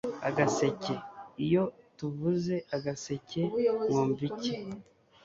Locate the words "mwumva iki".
3.89-4.53